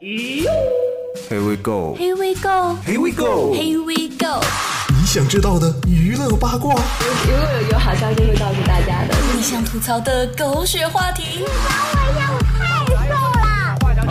[0.00, 1.96] Here we go.
[1.96, 2.76] Here we go.
[2.86, 3.52] Here we go.
[3.52, 4.40] Here we go.
[4.90, 9.16] 你想知道的娱乐八卦，如果有有好消息会告诉大家的。
[9.34, 11.48] 你想吐槽的狗血话题，我
[12.56, 13.12] 太瘦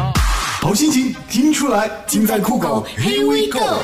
[0.03, 0.13] 了
[0.59, 2.85] 好心情听出来，尽在酷狗。
[2.97, 3.79] Here we go。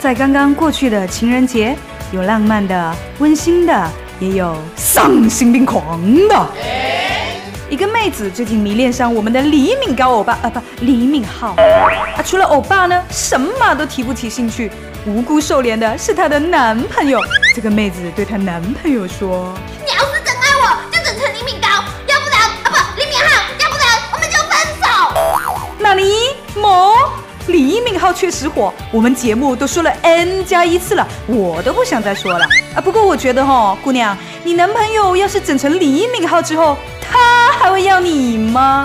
[0.00, 1.76] 在刚刚过去的情人节，
[2.10, 3.90] 有浪漫的、温馨的，
[4.20, 6.46] 也有丧心病狂的。
[7.70, 12.22] 一个妹子最近迷恋上我们的李敏镐欧巴啊，不，李敏镐啊。
[12.24, 14.70] 除了欧巴呢，什么都提不起兴趣。
[15.06, 17.18] 无辜受怜的是她的男朋友。
[17.54, 19.52] 这个妹子对她男朋友说
[19.84, 20.23] 你要是
[27.74, 32.80] 李敏镐确实火，我们节目都说了 N 加一次了，我都不想再说了啊。
[32.80, 38.84] 不过我觉得哈，姑娘，你男朋友要是整成李敏镐之后，他还会要你吗？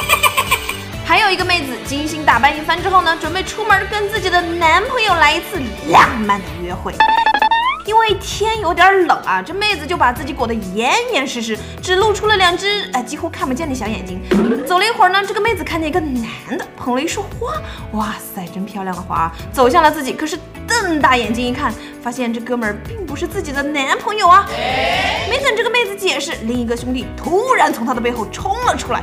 [1.02, 5.58] 还有一个妹子精心打扮一番之后呢，准备出门跟自己的男朋友来一次
[5.90, 6.92] 浪漫的约会。
[7.88, 14.20] 因为天有点冷啊，这妹子就把自己裹得严严实实，只露出了两只呃几乎看不见的小眼睛。
[14.66, 17.54] 走了一会儿呢，这个妹子看见一个男的捧了一束花，
[17.92, 19.32] 哇塞，真漂亮的花！
[19.50, 21.72] 走向了自己，可是瞪大眼睛一看，
[22.02, 24.46] 发现这哥们儿并不是自己的男朋友啊。
[25.30, 29.02] 没等这个妹子解释，另一个兄弟突然从她的背后冲了出来，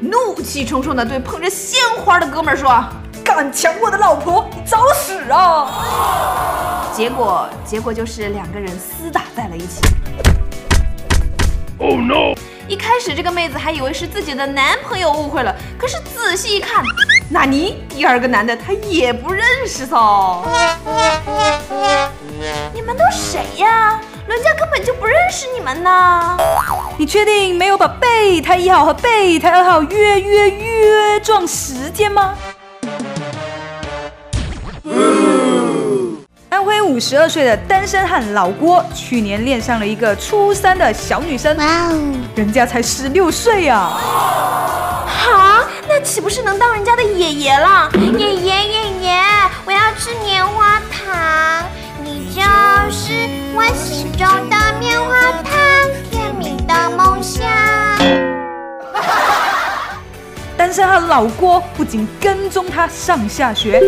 [0.00, 2.82] 怒气冲冲地对捧着鲜花的哥们儿说
[3.22, 6.63] ：“敢抢我的老婆，你找死啊！
[6.94, 9.82] 结果，结果就是两个人厮打在了一起。
[11.78, 12.34] Oh no！
[12.68, 16.84] 一开始这个妹子还以为是自己的男朋友误会了，可是仔细一看，
[17.28, 17.82] 纳尼？
[17.88, 20.44] 第二个男的她也不认识嗦。
[22.72, 24.00] 你们都谁呀？
[24.28, 26.38] 人家根本就不认识你们呢。
[26.96, 32.36] 你确定没有把备胎一号和备胎二号约约约撞时间吗？
[36.54, 43.98] 安徽五十二岁的单身汉老郭，去年恋上了一个初三的小女生，哇哦，人家才十六岁啊！
[45.04, 47.90] 哈，那岂不是能当人家的爷爷了？
[48.16, 49.20] 爷爷爷爷，
[49.64, 51.66] 我要吃棉花糖，
[52.04, 52.40] 你就
[52.92, 53.12] 是
[53.56, 55.10] 我心中的棉花
[55.42, 55.53] 糖，
[60.82, 63.80] 老郭不仅跟踪她上下学，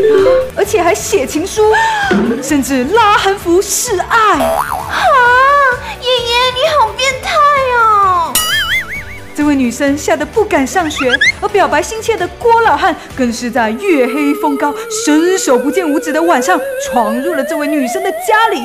[0.57, 1.73] 而且还写情书，
[2.43, 4.39] 甚至拉横幅示爱。
[4.39, 5.03] 哈，
[6.01, 7.35] 爷爷你好变态
[7.79, 8.33] 哦！
[9.35, 14.73] 这位女生吓得不敢上学，而表白心切的郭老汉更是在月黑风高、
[15.05, 18.63] 伸手不见五指的晚上闯入了这位女生的家里，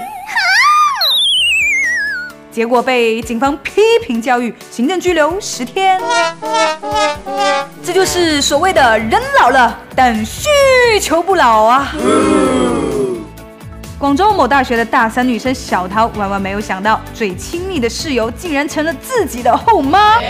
[2.52, 6.00] 结果被警方批评教育，行政拘留十天。
[7.94, 10.48] 这就是所谓的人老了，但需
[11.02, 11.94] 求不老啊！
[14.00, 20.00] 广州某大学的大三女生小桃，万万没有想到，最亲密的室友竟然成了自己的后妈。
[20.00, 20.22] 哇哇，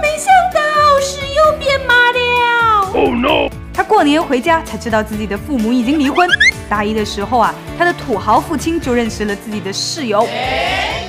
[0.00, 0.60] 没想到
[1.00, 3.50] 室友变妈了！Oh no！
[3.74, 6.28] 她过年回家才知道自己的父母已经离婚。
[6.68, 10.28] 大一的时候啊，她的土豪父亲就认识了自己的室友，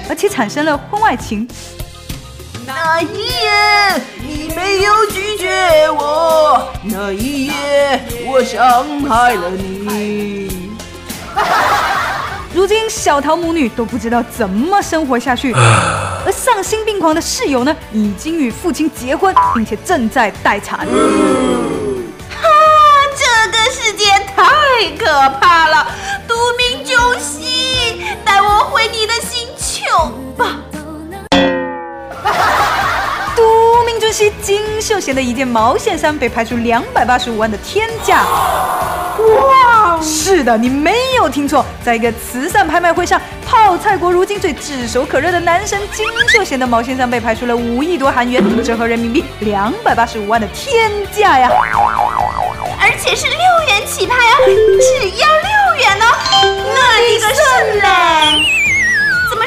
[0.10, 1.48] 而且产生了婚外情。
[2.66, 3.06] 那一
[4.76, 10.76] 没有拒绝我，那一夜我伤害了你。
[12.56, 15.54] 如今小桃母女都不知道怎么生活下去，
[16.26, 20.80] 而丧心病狂的室友呢，已经与父亲结婚，并且正在待产。
[22.42, 22.50] 哈，
[23.16, 24.06] 这个世界
[24.36, 24.44] 太
[24.98, 25.06] 可
[25.40, 25.88] 怕了！
[26.28, 30.58] 独明救星，带我回你的星球吧。
[34.42, 38.24] 金秀贤的一件毛线衫被拍出两百八十五万的天价。
[39.18, 40.00] 哇！
[40.02, 51.50] 是的，你没有听错，在一个慈善拍卖会上，泡菜国如今最炙手可热的男神金秀贤的毛线衫被拍出了五亿多韩元，折合人民币两百八十五万的天价呀！
[52.80, 53.38] 而且是六
[53.70, 55.50] 元起拍啊，只要六
[55.80, 56.06] 元哦！
[56.76, 57.42] 那你个是
[57.80, 58.63] 嘞！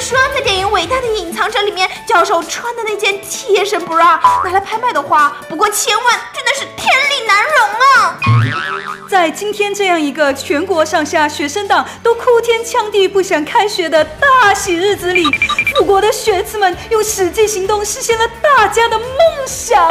[0.00, 8.18] 说，在电影《伟大的隐藏者》里面，教授穿的那件贴身 bra 拿来拍卖的话，不过千万，真的是天理难容啊！
[9.08, 15.24] 在今天这样一个全国上下学生党都哭天抢地不想开学的大喜日子里，
[15.76, 19.06] 富国的学子们用实际行动实现了大家的梦
[19.46, 19.88] 想。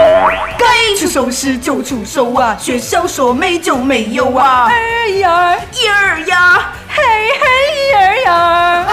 [0.57, 4.67] 该出手时就出手啊，学校说没就没有啊！
[4.69, 8.85] 哎呀，一儿呀，嘿嘿一儿呀！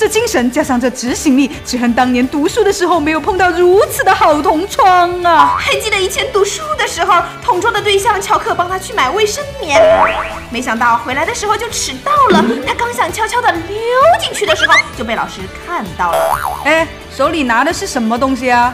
[0.00, 5.58] 这精神加上这执行力，只恨当年读书的时候没有碰到如此的好同窗啊！
[5.58, 9.78] 还记得以前读书的时候，同桌的对象翘课帮他去买卫生棉，
[10.48, 12.42] 没想到回来的时候就迟到了。
[12.66, 13.76] 他刚想悄悄地溜
[14.18, 16.62] 进去的时候，就被老师看到了。
[16.64, 18.72] 哎，手里拿的是什么东西啊？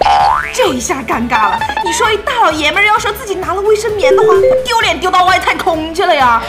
[0.55, 1.59] 这一下尴尬了。
[1.85, 4.29] 你说一大老爷们儿要说自己拿了卫生棉的话，
[4.65, 6.41] 丢脸丢到外太空去了呀！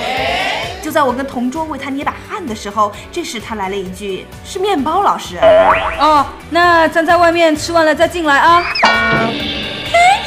[0.87, 5.37] 就在我跟同桌为他捏把汗的时候，这时他来了一句：“是面包老师。”
[5.99, 8.63] 哦，那站在外面吃完了再进来啊。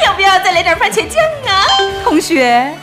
[0.05, 1.65] 要不要再来点番茄酱啊？
[2.05, 2.75] 同学，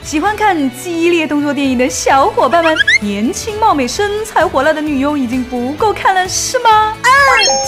[0.00, 6.94] 喜欢看激烈动作电影的小伙伴们，年轻貌美、身材火辣的女优已经不够看了，是吗？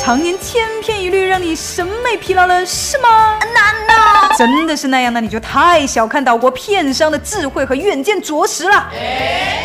[0.00, 3.36] 常年千篇一律，让你审美疲劳了，是吗？
[3.52, 8.88] 难道真的是那样，那你就太小看岛国片商的智慧和远见卓识了。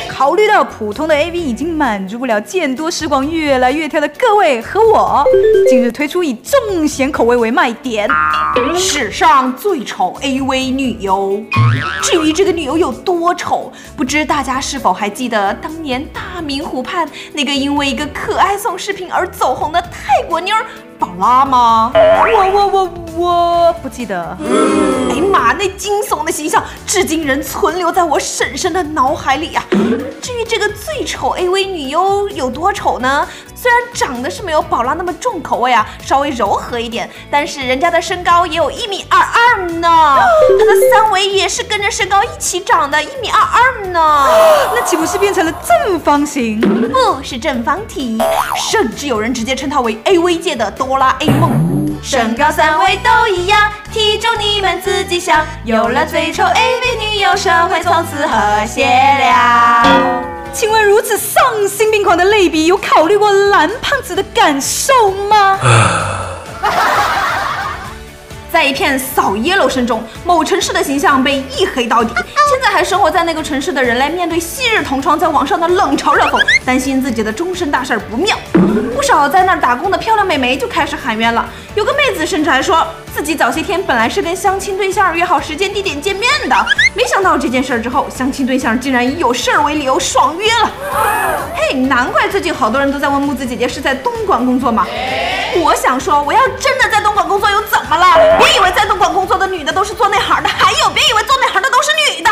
[0.10, 5.24] 考虑到普通的 AV 已经满足不了见多识广、越来越挑的各位和我，
[5.70, 8.10] 今日推出以重咸口味为卖点。
[8.76, 11.40] 史上最丑 AV 女优？
[12.02, 20.66] 至于这个女优有多丑，不知大家是否还记得当年大明湖畔那个因为一个可爱送视频而走红的泰国妞儿
[21.00, 21.92] 宝拉吗？
[21.94, 24.38] 我我我我不记得。
[25.10, 29.64] 哎呀妈，那惊悚的形象至今仍存留在我婶婶的脑海里呀、
[30.22, 33.28] 至于这个最丑 AV 女优有多丑呢？
[33.64, 39.88] 虽然长得是没有宝拉那么重口味啊，稍微柔和一点，但是人家的身高也有一米二二呢，
[40.60, 44.28] 她的三围也是跟着身高一起长的，一米二二呢。
[44.76, 46.60] 那岂不是变成了正方形？
[46.60, 48.22] 不是正方体，
[48.70, 51.98] 甚至有人直接称它为 AV 界的哆啦 A 梦。
[52.04, 55.46] 身高三围都一样，体重你们自己想。
[55.64, 60.33] 有了最丑 AV 女友，社会从此和谐了。
[60.54, 65.60] 请问如此丧心病狂的类比，有考虑过蓝胖子的感受吗？
[68.54, 72.14] 在一片扫 yellow 声中，某城市的形象被一黑到底。
[72.14, 78.38] 现在还生活在那个城市的人类，面对昔日同窗在网上的冷嘲热讽，担心自己的终身大事儿不妙。
[78.96, 81.44] 不少在那儿打工的漂亮美眉就开始喊冤了。
[81.74, 86.56] 有个妹子甚至还说自己早些天本来是跟相亲对象约好时间地点见面的，
[86.94, 90.72] 没想到这件事儿之后，相亲对象竟然以有事儿为理由爽约了。
[91.56, 94.86] 嘿，难怪最近好多人都在问木子姐姐是在东莞工作吗？
[95.56, 98.38] 我想说，我要真的在东莞工作又怎么了？
[98.40, 102.32] 别以为在东莞工作的女的都是做那行的，还有别以为做那行的都是女的。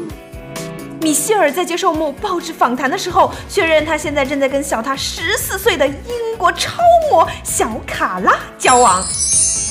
[1.00, 5.94] 米歇尔在接受某报纸访谈的时候，确认他现在正在跟小他十四岁的英
[6.36, 9.00] 国超模小卡拉交往。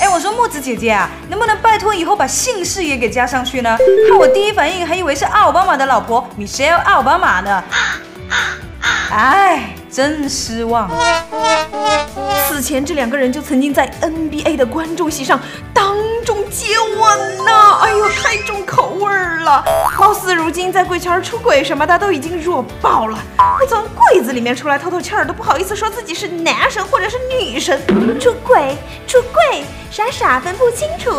[0.02, 3.78] 哎，我说木子姐姐啊，能不能拜托以后把姓氏也给加上去呢？
[4.08, 7.64] 看我第一反应还以为是奥巴马的老婆 Michelle 奥巴马呢。
[9.12, 10.92] 哎，真失望。
[12.50, 15.40] 此前这两个人就曾经在 NBA 的观众席上
[15.74, 15.96] 当
[16.26, 17.52] 众接吻呢，
[17.82, 19.64] 哎呦，太重口味儿了。
[19.98, 23.18] 貌似如今在贵圈出轨什么的都已经弱爆了，
[23.58, 27.80] 不从柜子里面出来透透气儿都不好意思说自己是男神或者是女神。
[28.20, 28.76] 出轨，
[29.08, 31.10] 出轨，傻傻分不清楚。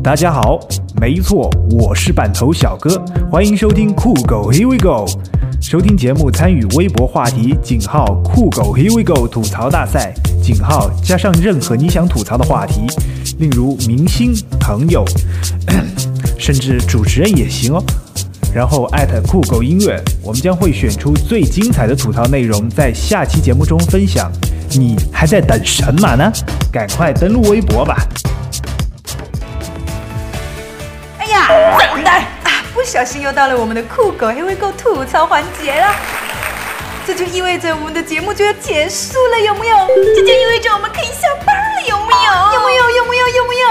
[0.00, 0.60] 大家好，
[1.00, 2.88] 没错，我是板头小哥，
[3.32, 5.06] 欢迎收听酷狗 Here We Go。
[5.60, 12.86] 收听节目参与微博话题井号酷狗 Here We Go 吐槽大赛井号加上任何你想吐槽的话题，
[13.38, 15.04] 例如明星、朋友，
[16.38, 17.84] 甚至主持人也行哦。
[18.54, 24.32] 然后艾特酷狗音乐，我们将会选出最精彩的吐槽内容，在下期节目中分享。
[24.70, 26.32] 你还在等什么呢？
[26.72, 27.96] 赶快登录微博吧！
[32.90, 35.94] 小心又到了我们的酷狗 We Go 吐槽环节了。
[37.06, 39.76] 这就意味着我们的节目就要结束了，有木有？
[40.16, 42.16] 这就意味着我们可以下班了，有木有？
[42.52, 42.90] 有木有？
[42.90, 43.28] 有木有？
[43.28, 43.68] 有木有？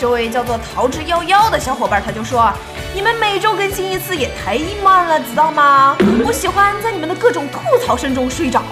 [0.00, 2.50] 这位叫做逃之夭夭的小伙伴他就说
[2.94, 5.96] ：“你们每周更新一次也太慢了，知道吗？
[6.26, 8.62] 我喜欢在你们的各种吐槽声中睡着。”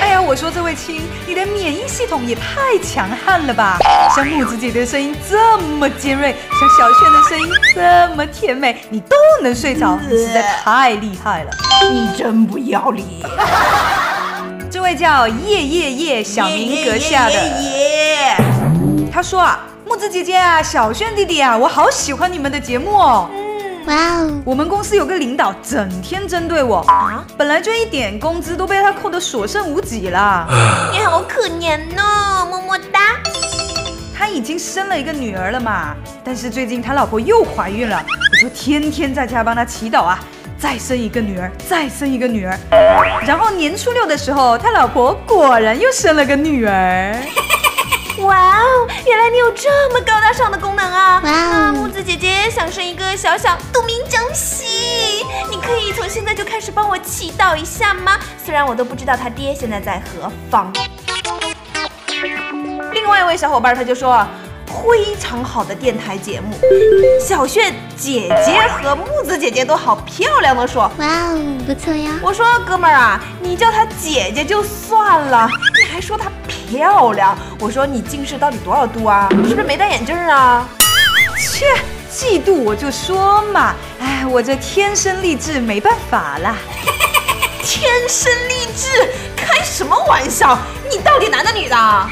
[0.00, 3.78] 哎呀，我说这位亲，你的免疫系统也太强悍了吧！
[4.14, 11.50] 像木子姐的声音这么尖锐，像小炫的声音这么甜美，你都能睡着，你实在太厉害了。
[11.90, 13.06] 你真不要脸！
[14.70, 18.36] 这位叫夜夜夜小明阁下的，耶！
[19.12, 19.60] 他说啊，
[19.94, 23.30] 木子姐姐啊，小炫弟弟啊，我好喜欢你们的节目哦。
[23.32, 30.48] 嗯哇哦，我们公司有个领导整天针对我，啊本来就一点工资都被他扣得所剩无几了。
[30.90, 33.20] 你好可怜哦，么么哒。
[34.12, 40.18] 他已经生了一个女儿了嘛，但是最近他老婆又怀孕了，我就天天在家帮他祈祷啊，
[40.58, 42.58] 再生一个女儿，再生一个女儿。
[43.24, 47.16] 然后年初六的时候，他老婆果然又生了个女儿。
[49.24, 51.20] 哇哦，原来你有这么高大上的功能啊！
[51.24, 58.18] 哇木子姐姐想生一个小小杜明江喜，你可以从现在就开始帮我祈祷一下吗？
[58.44, 60.70] 虽然我都不知道他爹现在在何方。
[62.92, 64.26] 另外一位小伙伴他就说。
[64.84, 66.58] 非常好的电台节目，
[67.18, 72.10] 小炫姐姐和木子姐姐都好漂亮的说，哇哦，不错呀！
[72.20, 75.48] 我说哥们儿啊，你叫她姐姐就算了，
[75.80, 76.30] 你还说她
[76.63, 77.37] 漂亮。
[77.59, 79.27] 我说你近视到底多少度啊？
[79.47, 80.67] 是不是没戴眼镜啊？
[81.37, 81.65] 切，
[82.11, 86.55] 嫉妒我就说嘛，哎，我这天生丽质，没办法啦。
[87.63, 90.57] 天生丽质，开什么玩笑？
[90.89, 91.75] 你到底男的女的？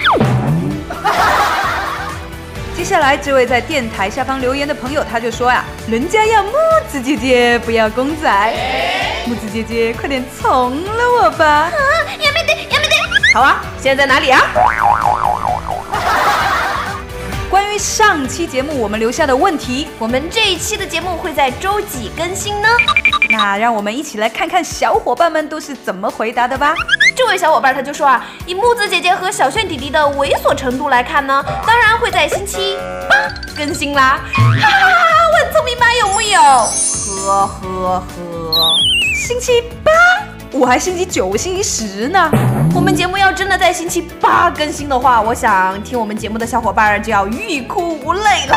[2.76, 6.52] 接下来这位在电台下方留言的朋友，他就说呀，人家要木
[6.88, 8.54] 子姐姐，不要公仔。
[9.26, 11.46] 木子姐姐，快点从了我吧。
[11.46, 12.31] 啊，やめてやめて！
[13.33, 14.43] 好啊，现在在哪里啊？
[17.49, 22.69] 关于上期节目我们留下的问题，我们这一期的节目会在周几更新呢？
[23.31, 26.75] 那让我们一起来看看小伙伴们都是怎么回答的吧。
[27.17, 32.77] 这位小伙伴他就说啊，以木子姐姐和小炫弟弟的猥琐程度来看呢，当然会在星期
[33.09, 33.17] 八
[33.57, 34.21] 更新啦。
[34.35, 34.97] 哈哈哈哈，
[35.33, 35.87] 我很聪明吧？
[35.95, 36.39] 有木有？
[37.23, 38.77] 呵呵呵。
[39.15, 39.91] 星期八，
[40.53, 42.31] 我还星期九、星期十呢。
[42.75, 48.57] 我们节目要真的在星期八更新的话，我想听我们节目的小伙伴就要欲哭无泪了。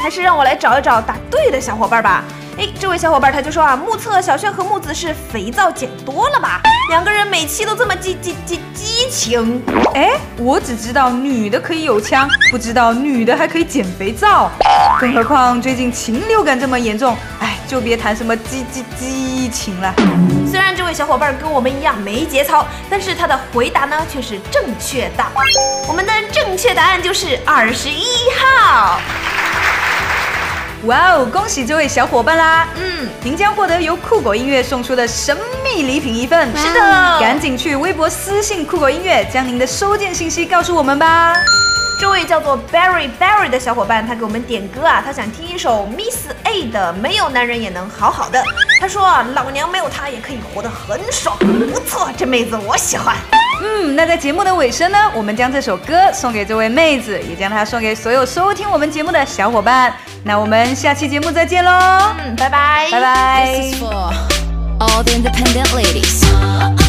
[0.00, 2.22] 还是让我来找一找答对的小伙伴吧。
[2.64, 6.62] 哎，这位小伙伴他就说啊，目测小炫和木子是肥皂减多了吧？
[6.88, 9.62] 两个人每期都这么激激激激情。
[9.94, 14.50] 哎，我只知道女的可以有枪，不知道女的还可以减肥皂。
[14.98, 19.94] 更何况最近禽流感这么严重，哎，就别谈什么激激激情了。
[20.50, 25.24] 虽然这位小伙伴跟我们一样没节操，但是他的回答呢却是正确的。
[25.86, 28.06] 我们的正确答案就是二十一
[28.38, 28.83] 号。
[30.86, 32.68] 哇哦，恭喜这位小伙伴啦！
[32.76, 36.54] 嗯，您将获得由酷狗音乐送出的神秘礼品一份。
[36.54, 36.80] 是的
[37.18, 41.32] 赶紧去微博私信酷狗音乐，将您的收件信息告诉我们吧。
[41.98, 48.38] 这位叫做 Barry Barry 的小伙伴，他给我们点歌啊，他想听一首 Miss A 的《没有男人也能好好的》。
[48.78, 53.16] 他说啊，老娘没有他也可以活得很爽，不错，这妹子我喜欢。
[53.62, 59.94] 嗯，那在节目的尾声呢，我们将这首歌送给这位妹子，也将它送给所有收听我们节目的小伙伴。
[60.22, 61.70] 那我们下期节目再见喽，
[62.18, 63.52] 嗯，拜拜，拜拜。
[63.52, 64.12] This is for
[64.78, 66.83] all the independent ladies.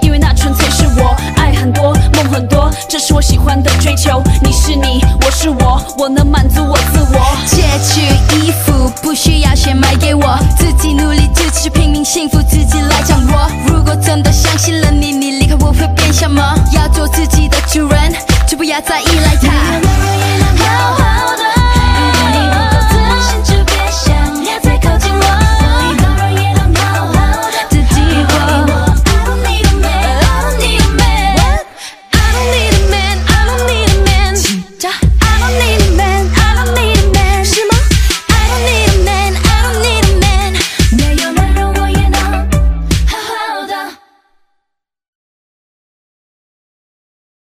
[0.00, 1.14] 因为那纯粹是我。
[1.36, 4.22] 爱很多，梦很多，这是我喜欢的追求。
[4.42, 7.36] 你是你，我是我，我能满足我自我。
[7.46, 8.00] 借取
[8.36, 13.50] 衣服不需要钱买给我，自己努力自己拼命，幸福自己来掌握。
[13.66, 16.42] 如果真的相信了你，你离开我会变什么？
[16.72, 18.12] 要做自己的主人，
[18.46, 19.27] 就不要再依赖